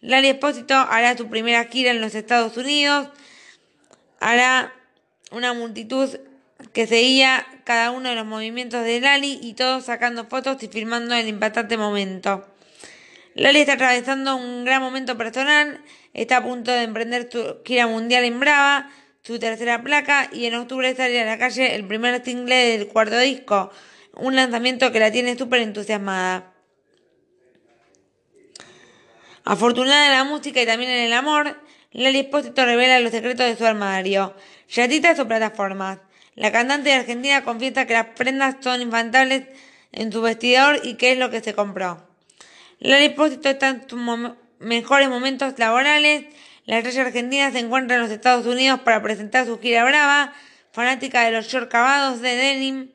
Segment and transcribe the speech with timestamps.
[0.00, 3.08] Lali Espósito hará su primera gira en los Estados Unidos.
[4.20, 4.72] Hará
[5.30, 6.08] una multitud
[6.72, 11.14] que seguía cada uno de los movimientos de Lali y todos sacando fotos y filmando
[11.14, 12.55] el impactante momento.
[13.36, 15.82] Lali está atravesando un gran momento personal,
[16.14, 18.90] está a punto de emprender su gira mundial en Brava,
[19.22, 23.18] su tercera placa y en octubre sale a la calle el primer single del cuarto
[23.18, 23.70] disco,
[24.14, 26.54] un lanzamiento que la tiene súper entusiasmada.
[29.44, 31.60] Afortunada en la música y también en el amor,
[31.92, 34.34] Lali Espósito revela los secretos de su armario,
[34.70, 35.98] yatitas o plataformas.
[36.36, 39.42] La cantante de Argentina confiesa que las prendas son infantables
[39.92, 42.05] en su vestidor y que es lo que se compró.
[42.78, 43.98] La Espósito está en sus
[44.58, 46.26] mejores momentos laborales.
[46.66, 50.34] La estrella argentina se encuentra en los Estados Unidos para presentar su gira brava,
[50.72, 52.90] fanática de los shorts cavados de denim,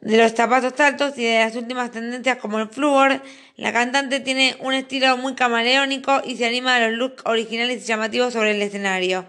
[0.00, 3.22] de los zapatos altos y de las últimas tendencias como el flúor.
[3.56, 7.86] La cantante tiene un estilo muy camaleónico y se anima a los looks originales y
[7.86, 9.26] llamativos sobre el escenario.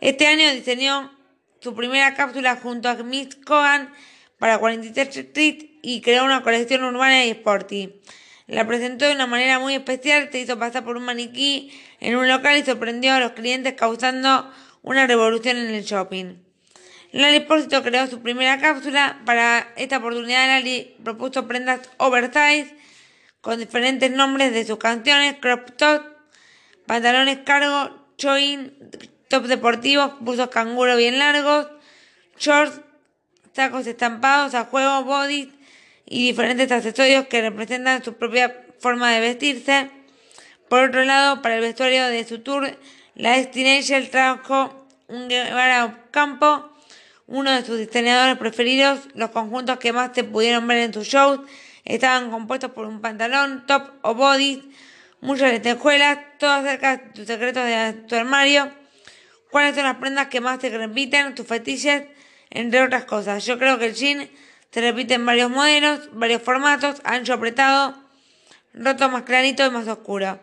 [0.00, 1.16] Este año diseñó
[1.60, 3.90] su primera cápsula junto a Miss Cohen
[4.38, 8.00] para 43 Street y creó una colección urbana y sporty.
[8.52, 12.28] La presentó de una manera muy especial, se hizo pasar por un maniquí en un
[12.28, 14.52] local y sorprendió a los clientes causando
[14.82, 16.34] una revolución en el shopping.
[17.12, 19.22] Lali Espósito creó su primera cápsula.
[19.24, 22.76] Para esta oportunidad Lali propuso prendas oversize
[23.40, 26.02] con diferentes nombres de sus canciones, crop top,
[26.84, 28.74] pantalones cargo, choin,
[29.30, 31.68] top deportivos, buzos canguro bien largos,
[32.38, 32.82] shorts,
[33.54, 35.48] sacos estampados a juego, bodies,
[36.12, 39.88] y diferentes accesorios que representan su propia forma de vestirse.
[40.68, 42.78] Por otro lado, para el vestuario de su tour,
[43.14, 46.70] la Destination trajo un Guevara Campo,
[47.26, 49.08] uno de sus diseñadores preferidos.
[49.14, 51.40] Los conjuntos que más se pudieron ver en sus shows
[51.86, 54.70] estaban compuestos por un pantalón, top o body,
[55.22, 58.70] muchas lentejuelas, todo acerca de tus secretos de tu armario.
[59.50, 62.02] ¿Cuáles son las prendas que más te repiten, tus fetiches,
[62.50, 63.46] entre otras cosas?
[63.46, 64.28] Yo creo que el jean
[64.72, 67.94] se repiten varios modelos, varios formatos, ancho apretado,
[68.72, 70.40] roto más clarito y más oscuro.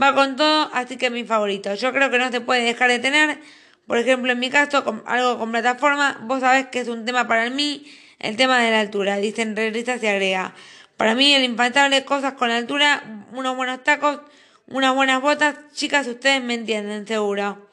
[0.00, 1.74] Va con todo, así que es mi favorito.
[1.74, 3.40] Yo creo que no se puede dejar de tener.
[3.86, 7.50] Por ejemplo, en mi caso, algo con plataforma, vos sabés que es un tema para
[7.50, 7.84] mí,
[8.20, 9.16] el tema de la altura.
[9.16, 10.54] Dicen regresa y agrega.
[10.96, 13.02] Para mí, el infaltable, cosas con altura,
[13.32, 14.20] unos buenos tacos,
[14.68, 15.56] unas buenas botas.
[15.72, 17.68] Chicas, ustedes me entienden, seguro.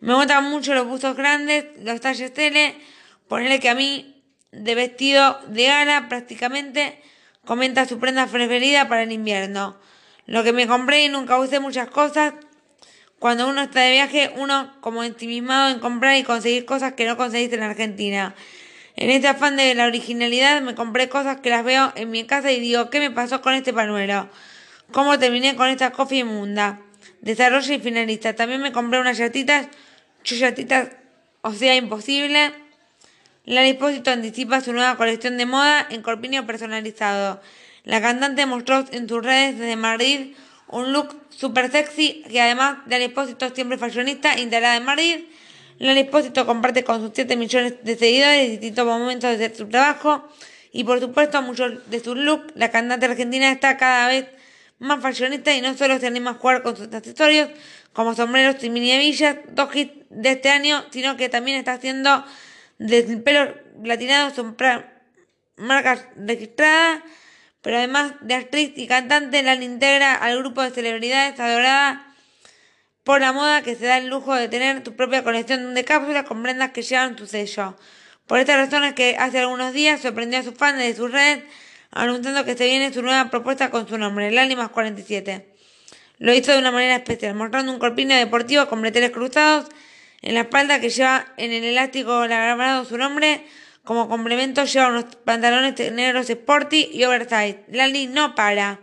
[0.00, 2.74] Me gustan mucho los buzos grandes, los talles L.
[3.28, 4.17] Ponerle que a mí
[4.52, 7.00] de vestido de gala prácticamente,
[7.44, 9.78] comenta su prenda preferida para el invierno.
[10.26, 12.34] Lo que me compré y nunca usé muchas cosas.
[13.18, 17.16] Cuando uno está de viaje, uno como ensimismado en comprar y conseguir cosas que no
[17.16, 18.34] conseguiste en Argentina.
[18.94, 22.52] En este afán de la originalidad me compré cosas que las veo en mi casa
[22.52, 24.28] y digo, ¿qué me pasó con este panuelo?
[24.92, 26.80] ¿Cómo terminé con esta coffee inmunda?
[27.20, 28.34] Desarrollo y finalista.
[28.34, 29.68] También me compré unas llatitas,
[30.22, 30.88] chuyatitas,
[31.42, 32.52] o sea, imposible.
[33.48, 37.40] La Dispósito anticipa su nueva colección de moda en corpiño personalizado.
[37.84, 40.34] La cantante mostró en sus redes desde Madrid
[40.66, 45.20] un look super sexy que además de Espósito siempre fashionista, integrada en Madrid.
[45.78, 50.28] Lali Espósito comparte con sus 7 millones de seguidores distintos momentos de su trabajo
[50.70, 52.52] y por supuesto muchos de sus looks.
[52.54, 54.26] La cantante argentina está cada vez
[54.78, 57.48] más fashionista y no solo se anima a jugar con sus accesorios
[57.94, 62.26] como sombreros y mini hebillas, dos hits de este año, sino que también está haciendo
[62.78, 64.56] desde el pelo platinado son
[65.56, 67.02] marcas registradas,
[67.60, 72.06] pero además de actriz y cantante, la integra al grupo de celebridades adorada
[73.02, 76.24] por la moda que se da el lujo de tener tu propia colección de cápsulas
[76.24, 77.76] con prendas que llevan tu sello.
[78.26, 81.40] Por esta razón es que hace algunos días sorprendió a sus fans de su red
[81.90, 85.54] anunciando que se viene su nueva propuesta con su nombre, el Animas 47.
[86.18, 89.68] Lo hizo de una manera especial, mostrando un corpiño deportivo con breteles cruzados
[90.22, 93.44] en la espalda que lleva en el elástico grabado su nombre.
[93.84, 97.64] Como complemento lleva unos pantalones negros sporty y oversize.
[97.68, 98.80] Lali no para.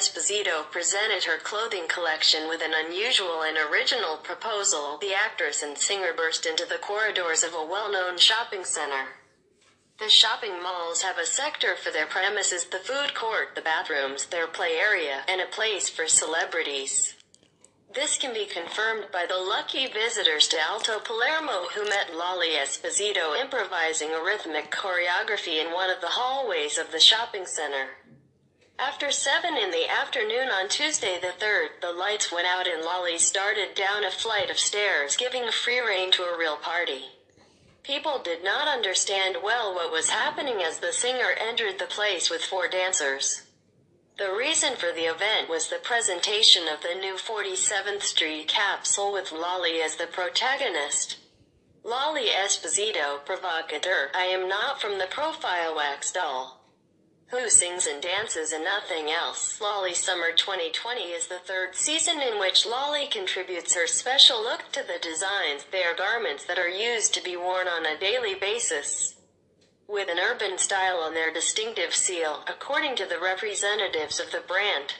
[0.00, 4.96] Esposito presented her clothing collection with an unusual and original proposal.
[4.98, 9.08] The actress and singer burst into the corridors of a well-known shopping center.
[9.98, 14.46] The shopping malls have a sector for their premises, the food court, the bathrooms, their
[14.46, 17.16] play area, and a place for celebrities.
[17.94, 23.38] This can be confirmed by the lucky visitors to Alto Palermo who met Lolly Esposito
[23.38, 27.99] improvising a rhythmic choreography in one of the hallways of the shopping center.
[28.82, 33.18] After 7 in the afternoon on Tuesday the 3rd, the lights went out and Lolly
[33.18, 37.10] started down a flight of stairs giving free rein to a real party.
[37.82, 42.42] People did not understand well what was happening as the singer entered the place with
[42.42, 43.42] four dancers.
[44.16, 49.30] The reason for the event was the presentation of the new 47th Street capsule with
[49.30, 51.18] Lolly as the protagonist.
[51.84, 56.59] Lolly Esposito, provocateur, I am not from the profile wax doll
[57.30, 59.60] who sings and dances and nothing else.
[59.60, 64.82] Lolly Summer 2020 is the third season in which Lolly contributes her special look to
[64.82, 65.64] the designs.
[65.70, 69.14] They are garments that are used to be worn on a daily basis.
[69.86, 74.94] With an urban style and their distinctive seal, according to the representatives of the brand.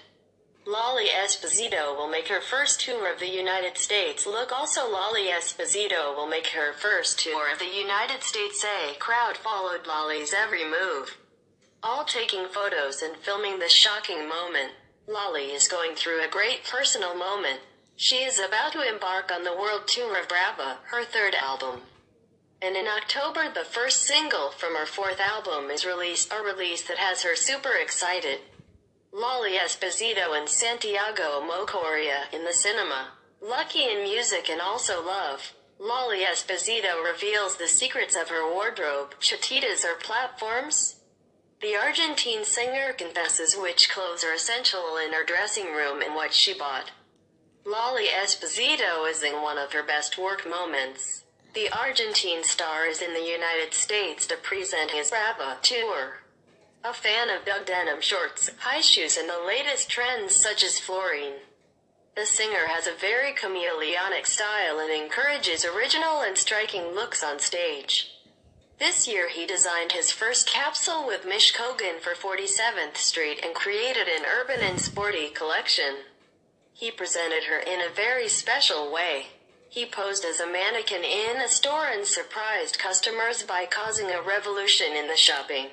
[0.66, 4.26] Lolly Esposito will make her first tour of the United States.
[4.26, 8.64] Look also Lolly Esposito will make her first tour of the United States.
[8.64, 11.16] A crowd followed Lolly's every move.
[11.82, 14.72] All taking photos and filming this shocking moment.
[15.08, 17.60] Lolly is going through a great personal moment.
[17.96, 21.80] She is about to embark on the world tour of Brava, her third album.
[22.60, 26.98] And in October, the first single from her fourth album is released, a release that
[26.98, 28.40] has her super excited.
[29.10, 33.12] Lolly Esposito and Santiago Mocoria in the cinema.
[33.40, 35.54] Lucky in music and also love.
[35.78, 39.14] Lolly Esposito reveals the secrets of her wardrobe.
[39.18, 40.99] Chatitas or platforms?
[41.60, 46.54] The Argentine singer confesses which clothes are essential in her dressing room and what she
[46.54, 46.90] bought.
[47.66, 51.24] Lolly Esposito is in one of her best work moments.
[51.52, 56.20] The Argentine star is in the United States to present his Brava tour.
[56.82, 61.40] A fan of Doug denim shorts, high shoes and the latest trends such as fluorine.
[62.16, 68.10] The singer has a very chameleonic style and encourages original and striking looks on stage.
[68.80, 74.08] This year he designed his first capsule with Mish Kogan for 47th Street and created
[74.08, 75.96] an urban and sporty collection.
[76.72, 79.26] He presented her in a very special way.
[79.68, 84.96] He posed as a mannequin in a store and surprised customers by causing a revolution
[84.96, 85.66] in the shopping.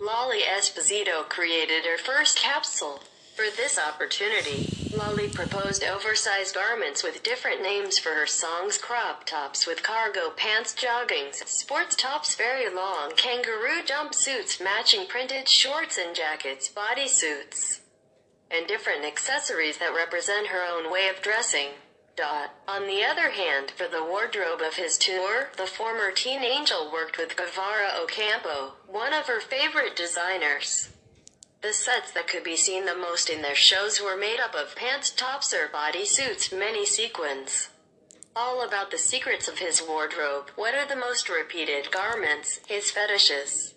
[0.00, 3.00] Lolly Esposito created her first capsule.
[3.36, 9.66] For this opportunity, Lolly proposed oversized garments with different names for her songs crop tops
[9.66, 16.68] with cargo pants joggings, sports tops very long kangaroo jumpsuits matching printed shorts and jackets
[16.68, 17.80] bodysuits,
[18.50, 21.70] and different accessories that represent her own way of dressing.
[22.16, 22.54] Dot.
[22.68, 27.18] On the other hand, for the wardrobe of his tour, the former teen angel worked
[27.18, 30.93] with Guevara Ocampo, one of her favorite designers.
[31.64, 34.76] The sets that could be seen the most in their shows were made up of
[34.76, 37.70] pants, tops, or body suits, many sequins.
[38.36, 43.72] All about the secrets of his wardrobe, what are the most repeated garments, his fetishes.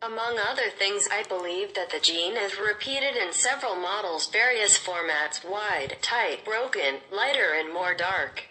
[0.00, 5.44] Among other things, I believe that the jean is repeated in several models, various formats,
[5.44, 8.44] wide, tight, broken, lighter, and more dark.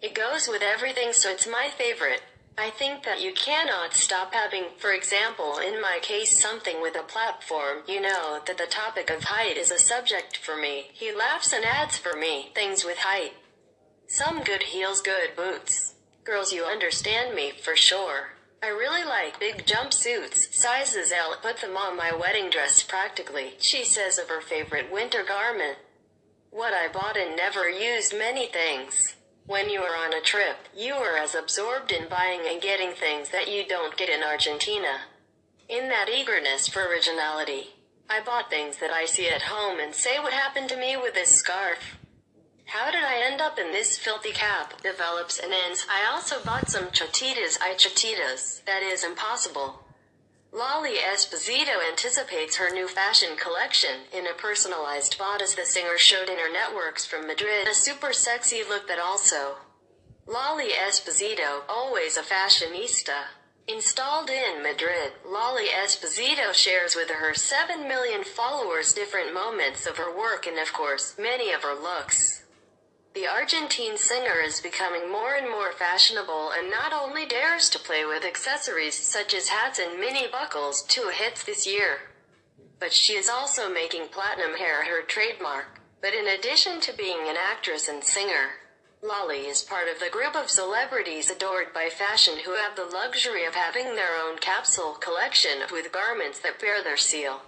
[0.00, 2.22] It goes with everything, so it's my favorite.
[2.60, 7.04] I think that you cannot stop having, for example, in my case, something with a
[7.04, 7.84] platform.
[7.86, 10.88] You know that the topic of height is a subject for me.
[10.92, 13.34] He laughs and adds for me things with height.
[14.08, 15.94] Some good heels, good boots.
[16.24, 18.30] Girls, you understand me for sure.
[18.60, 21.36] I really like big jumpsuits, sizes L.
[21.40, 25.78] Put them on my wedding dress practically, she says of her favorite winter garment.
[26.50, 29.07] What I bought and never used many things.
[29.48, 33.30] When you are on a trip, you are as absorbed in buying and getting things
[33.30, 35.04] that you don't get in Argentina.
[35.70, 37.68] In that eagerness for originality,
[38.10, 41.14] I bought things that I see at home and say what happened to me with
[41.14, 41.96] this scarf.
[42.66, 44.82] How did I end up in this filthy cap?
[44.82, 45.86] Develops and ends.
[45.90, 47.56] I also bought some chotitas.
[47.58, 48.62] I chotitas.
[48.66, 49.82] That is impossible.
[50.50, 56.38] Lolly Esposito anticipates her new fashion collection in a personalized bodice the singer showed in
[56.38, 57.68] her networks from Madrid.
[57.68, 59.56] A super sexy look that also.
[60.26, 63.26] Lolly Esposito, always a fashionista.
[63.66, 70.10] Installed in Madrid, Lolly Esposito shares with her 7 million followers different moments of her
[70.10, 72.44] work and of course, many of her looks.
[73.18, 78.04] The Argentine singer is becoming more and more fashionable and not only dares to play
[78.04, 81.98] with accessories such as hats and mini buckles, two hits this year.
[82.78, 85.80] But she is also making platinum hair her trademark.
[86.00, 88.50] But in addition to being an actress and singer,
[89.02, 93.44] Lolly is part of the group of celebrities adored by fashion who have the luxury
[93.44, 97.40] of having their own capsule collection with garments that bear their seal.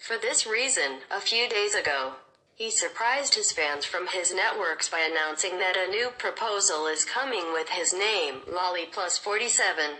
[0.00, 2.14] For this reason, a few days ago,
[2.56, 7.52] he surprised his fans from his networks by announcing that a new proposal is coming
[7.52, 9.96] with his name, Lolly Plus 47.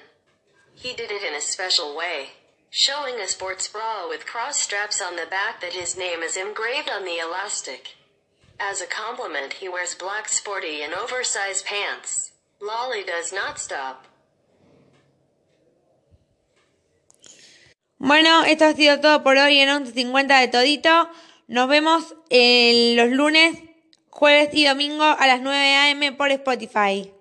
[0.75, 2.28] He did it in a special way,
[2.70, 6.88] showing a sports bra with cross straps on the back that his name is engraved
[6.88, 7.94] on the elastic.
[8.58, 12.32] As a compliment, he wears black sporty and oversized pants.
[12.58, 14.06] Lolly does not stop.
[17.98, 21.10] Bueno, esto ha sido todo por hoy en 11.50 de todito.
[21.48, 23.56] Nos vemos los lunes,
[24.10, 26.12] jueves y domingo a las 9 a.m.
[26.12, 27.15] por Spotify.